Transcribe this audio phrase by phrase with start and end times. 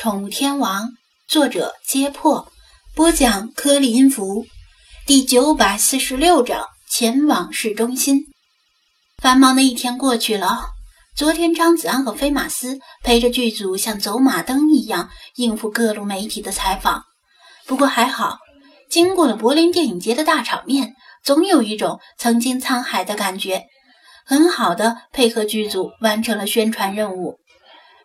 [0.00, 0.90] 宠物天王》，
[1.26, 2.52] 作者：揭破，
[2.94, 4.46] 播讲：颗粒音符，
[5.08, 8.26] 第九百四十六章：前往市中心。
[9.20, 10.66] 繁忙的一天过去了，
[11.16, 17.02] 昨天张子安和飞马斯陪着剧组像走马灯一样应付各路媒体的采访。
[17.66, 18.38] 不过还好，
[18.88, 20.94] 经过了柏林电影节的大场面，
[21.24, 23.64] 总有一种曾经沧海的感觉，
[24.24, 27.40] 很好的配合剧组完成了宣传任务。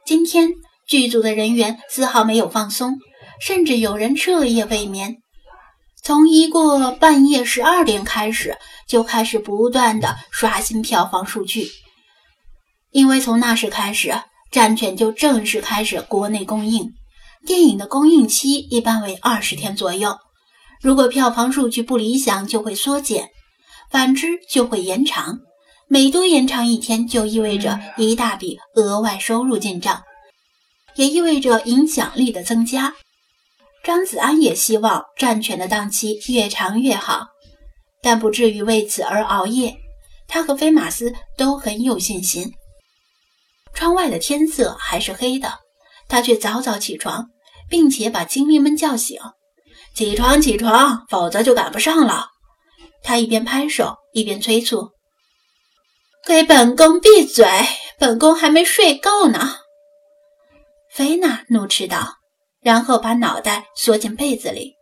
[0.07, 0.49] 今天。
[0.87, 2.97] 剧组的人员丝毫没有放松，
[3.41, 5.17] 甚至有人彻夜未眠。
[6.01, 8.57] 从一过半夜十二点开始，
[8.87, 11.69] 就开始不断的刷新票房数据。
[12.91, 14.13] 因为从那时开始，
[14.51, 16.91] 战犬就正式开始国内公映。
[17.45, 20.17] 电影的公映期一般为二十天左右，
[20.81, 23.25] 如果票房数据不理想，就会缩减；
[23.89, 25.39] 反之就会延长。
[25.87, 30.03] 每多延长一天，就意味着一大笔额外收入进账。
[30.95, 32.93] 也意味着影响力的增加。
[33.83, 37.27] 张子安也希望战犬的档期越长越好，
[38.01, 39.77] 但不至于为此而熬夜。
[40.27, 42.53] 他和飞马斯都很有信心。
[43.73, 45.59] 窗外的天色还是黑的，
[46.07, 47.27] 他却早早起床，
[47.69, 49.19] 并且把精灵们叫醒
[49.93, 52.27] ：“起床，起床，否则就赶不上了。”
[53.03, 54.91] 他一边拍手一边催促
[56.25, 57.45] ：“给本宫闭嘴！
[57.99, 59.57] 本宫还没睡够呢。”
[60.95, 62.07] 菲娜怒斥道，
[62.61, 64.75] 然后把脑袋缩进被子里。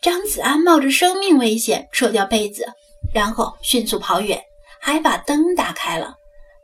[0.00, 2.64] 张子安冒着生命危险扯掉被子，
[3.12, 4.40] 然后迅速跑远，
[4.80, 6.14] 还把灯打开了。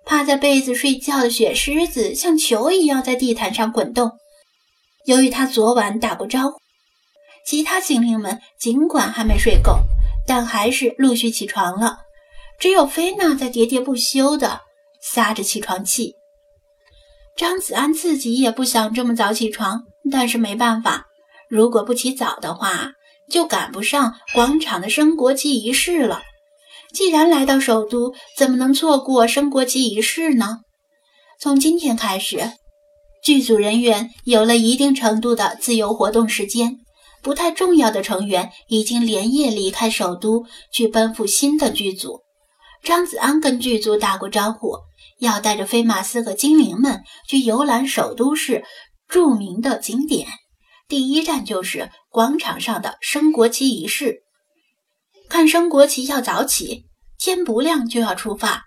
[0.06, 4.10] 趴在被子睡觉的雪狮子像球一样在地毯上滚动。
[5.04, 6.56] 由于他昨晚打过招呼，
[7.44, 9.80] 其他精灵们尽管还没睡够，
[10.26, 11.98] 但还是陆续起床了。
[12.58, 14.62] 只有菲娜在喋喋不休地
[15.02, 16.14] 撒着起床气。
[17.36, 21.06] 张子安自己也不想这么早起床，但是没办法，
[21.48, 22.92] 如果不起早的话，
[23.30, 26.22] 就赶不上广场的升国旗仪式了。
[26.92, 30.58] 既然来到首都，怎么能错过升国旗仪式呢？
[31.40, 32.52] 从今天开始，
[33.24, 36.76] 剧组人员有了一定程度的自由活动时间，
[37.22, 42.20] 不太重要的成员已经连夜离开首都，去奔赴新的剧组。
[42.84, 44.76] 张子安跟剧组打过招呼。
[45.22, 48.64] 要带着飞马斯和精灵们去游览首都市
[49.06, 50.26] 著名的景点，
[50.88, 54.24] 第一站就是广场上的升国旗仪式。
[55.28, 56.86] 看升国旗要早起，
[57.20, 58.64] 天不亮就要出发，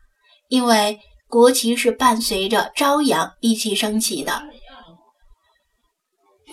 [0.48, 4.44] 因为国旗是伴随着朝阳一起升起的。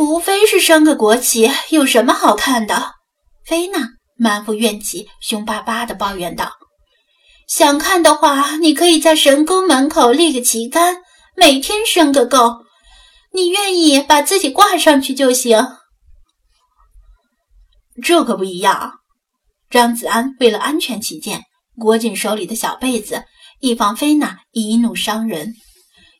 [0.01, 2.91] 无非是升个国旗，有什么好看的？
[3.45, 6.51] 菲娜满腹怨气，凶巴巴地抱怨道。
[7.55, 11.03] 想看的话，你可以在神宫门口立个旗杆，
[11.37, 12.65] 每天升个够。
[13.35, 15.63] 你愿意把自己挂上去就行。
[18.03, 18.95] 这可不一样。
[19.69, 21.43] 张子安为了安全起见，
[21.79, 23.25] 裹紧手里的小被子，
[23.61, 25.53] 以防菲娜一怒伤人。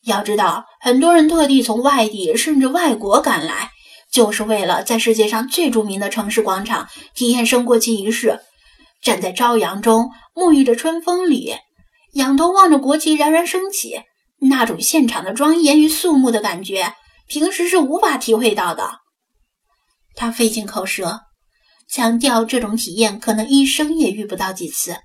[0.05, 3.71] 要知道，很多人特地从外地甚至外国赶来，
[4.13, 8.39] 就是为了在世界上最著名的城市广场体验升国旗仪式。
[9.03, 11.57] 站在朝阳中，沐浴着春风里，
[12.13, 14.01] 仰头望着国旗冉冉升起，
[14.39, 16.95] 那种现场的庄严与肃穆的感觉，
[17.27, 19.01] 平时是无法体会到的。
[20.15, 21.21] 他费尽口舌，
[21.91, 24.99] 强调这种体验可能一生也遇不到几次，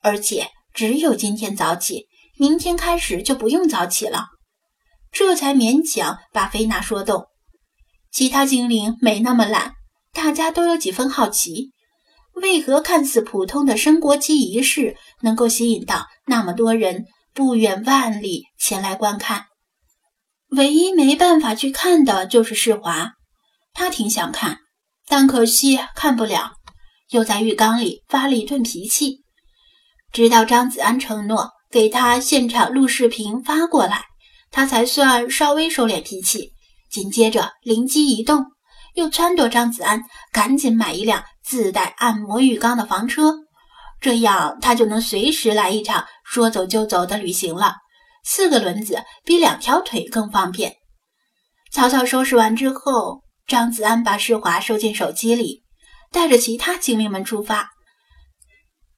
[0.00, 2.06] 而且只有今天早起，
[2.38, 4.28] 明天开始就不用早起了，
[5.12, 7.26] 这才勉强把菲娜说动。
[8.10, 9.74] 其他精灵没那么懒，
[10.14, 11.72] 大家都有几分好奇。
[12.34, 19.46] 为何看似普通的升国旗仪式能够吸引到那么多人不远万里前来观看？
[20.50, 23.12] 唯一没办法去看的就是世华，
[23.72, 24.58] 他挺想看，
[25.08, 26.52] 但可惜看不了，
[27.10, 29.22] 又在浴缸里发了一顿脾气。
[30.12, 34.04] 直到张子安承诺给他现场录视频发过来，
[34.52, 36.52] 他才算稍微收敛脾气。
[36.88, 38.44] 紧接着灵机一动，
[38.94, 41.24] 又撺掇张子安赶紧买一辆。
[41.44, 43.34] 自带按摩浴缸的房车，
[44.00, 47.76] 这样他就能随时来一场说走就走的旅行了。
[48.24, 50.76] 四个轮子比两条腿更方便。
[51.70, 55.62] 草草收拾完之后，张子安把世华收进手机里，
[56.10, 57.70] 带着其他精灵们出发。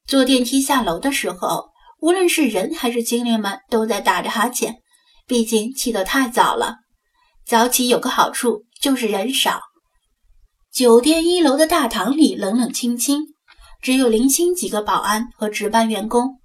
[0.07, 1.71] 坐电梯下楼的时候，
[2.01, 4.77] 无论是人还是精灵们都在打着哈欠，
[5.27, 6.77] 毕竟起得太早了。
[7.45, 9.61] 早起有个好处，就是人少。
[10.77, 13.29] 酒店一楼的大堂里冷冷清清，
[13.81, 16.37] 只有零星几个保安和值班员工。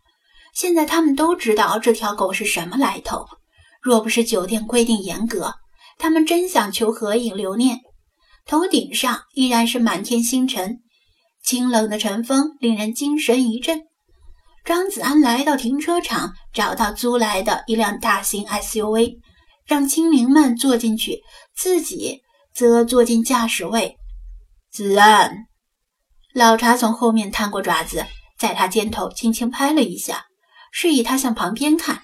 [0.56, 3.25] 现在他们都知道这条狗是什么来头。
[3.81, 5.56] 若不是酒店规定严格，
[5.98, 7.81] 他们真想求合影留念。
[8.45, 10.80] 头顶上依然是满天星辰，
[11.44, 13.81] 清冷的晨风令人精神一振。
[14.63, 19.18] 张子安来到停车场，找到租来的一辆大型 SUV，
[19.66, 21.19] 让精灵们坐进去，
[21.54, 22.22] 自己
[22.56, 23.98] 则坐进驾驶位。
[24.71, 25.47] 子安，
[26.33, 28.06] 老查从后面探过爪子，
[28.39, 30.27] 在他肩头轻轻拍了一下，
[30.71, 32.03] 示意他向旁边看。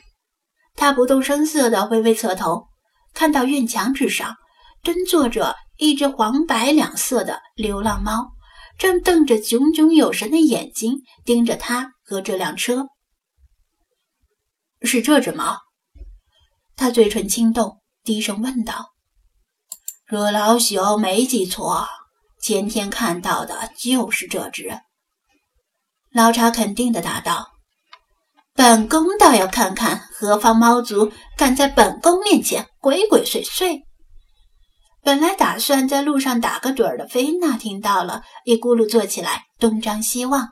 [0.75, 2.67] 他不动声色地微微侧头，
[3.13, 4.35] 看到院墙之上
[4.83, 8.31] 蹲坐着一只黄白两色的流浪猫，
[8.77, 12.87] 正瞪着炯炯有神的眼睛盯着他和这辆车。
[14.81, 15.57] 是这只猫？
[16.75, 18.89] 他嘴唇轻动，低声问道
[20.05, 21.87] ：“若老朽没记错。”
[22.41, 24.79] 前天看到的就是这只，
[26.13, 27.49] 老查肯定的答道
[28.53, 33.81] ：“本宫倒要看看何方猫族敢在本宫面前鬼鬼祟祟。”
[35.03, 40.49] 本来打算在路上打个盹儿的菲娜听到了，一咕噜坐起来，东张西望。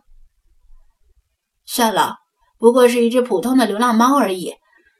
[1.66, 2.18] 算了，
[2.58, 4.54] 不过是一只普通的流浪猫而已。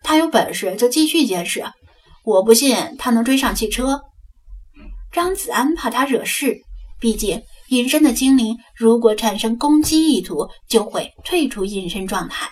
[0.04, 1.66] 它有本事就继续监视，
[2.24, 4.02] 我不信它能追上汽车。
[5.12, 6.62] 张子安怕他惹事。
[7.06, 12.50] 毕竟，隐身的精灵如果产生攻击意图，就会退出隐身状态。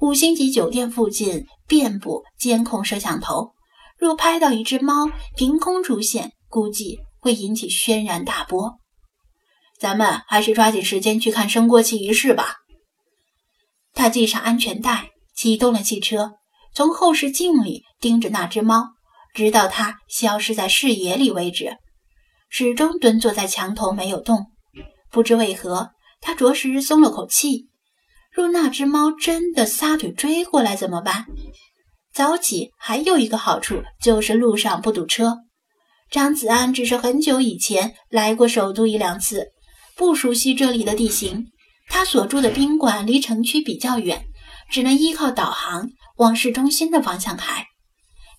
[0.00, 3.52] 五星级酒店附近遍布监控摄像头，
[3.96, 8.80] 若拍到一只猫凭空出现，估计会引起轩然大波。
[9.78, 12.56] 咱们还是抓紧时间去看升国旗仪式吧。
[13.94, 16.32] 他系上安全带，启动了汽车，
[16.74, 18.88] 从后视镜里盯着那只猫，
[19.32, 21.76] 直到它消失在视野里为止。
[22.54, 24.48] 始终蹲坐在墙头没有动，
[25.10, 27.70] 不知为何，他着实松了口气。
[28.30, 31.24] 若那只猫真的撒腿追过来怎么办？
[32.12, 35.38] 早起还有一个好处，就是路上不堵车。
[36.10, 39.46] 张子安只是很久以前来过首都一两次，
[39.96, 41.46] 不熟悉这里的地形。
[41.88, 44.26] 他所住的宾馆离城区比较远，
[44.70, 45.88] 只能依靠导航
[46.18, 47.64] 往市中心的方向开。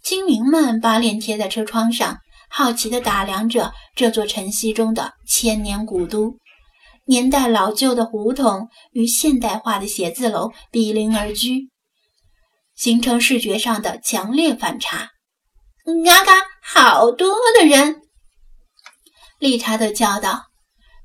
[0.03, 2.19] 精灵们把脸贴在车窗上。
[2.55, 6.37] 好奇地打量着这座晨曦中的千年古都，
[7.05, 11.71] 年代老旧的胡同与现代化的写字楼比邻而居，
[12.75, 15.09] 形成视觉上的强烈反差。
[16.05, 18.01] 嘎嘎，好多的人！
[19.39, 20.43] 理查德叫道。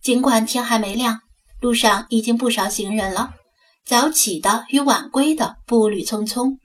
[0.02, 1.20] 尽管天还没亮，
[1.62, 3.32] 路上已经不少行人了，
[3.86, 6.58] 早起的与晚归的步履匆匆，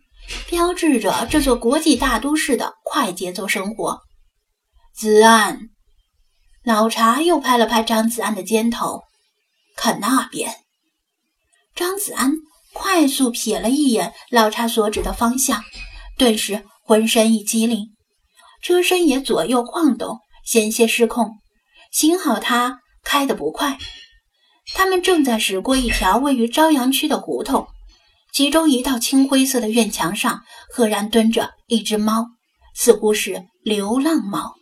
[0.50, 4.02] 标志着这座国际大都市的快节奏生活。
[4.96, 5.72] 子安，
[6.64, 9.02] 老查又拍了拍张子安的肩头，
[9.76, 10.58] 看那边。
[11.76, 12.34] 张子安
[12.74, 15.64] 快速瞥了一眼老查所指的方向，
[16.16, 17.88] 顿时浑身一激灵，
[18.62, 21.32] 车身也左右晃动，险些失控。
[21.92, 23.80] 幸好他开得不快。
[24.76, 27.68] 他们正在驶过一条位于朝阳区的胡同，
[28.32, 32.28] 其中一道青灰色的院墙上，赫然蹲着一只猫，
[32.76, 34.54] 似乎是流浪猫。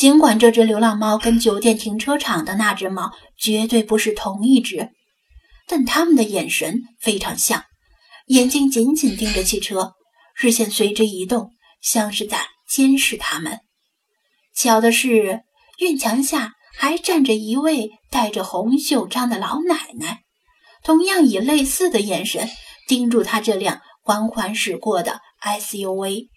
[0.00, 4.92] 尽管这只流浪猫跟酒店停车场的那只猫绝对不是同一只，
[5.66, 7.64] 但它们的眼神非常像，
[8.28, 9.92] 眼睛紧紧盯着汽车，
[10.34, 11.50] 视线随之移动，
[11.82, 13.60] 像是在监视它们。
[14.54, 15.42] 巧的是，
[15.80, 20.22] 院墙下还站着一位戴着红袖章的老奶奶，
[20.82, 22.48] 同样以类似的眼神
[22.88, 26.28] 盯住他这辆缓缓驶过的 SUV。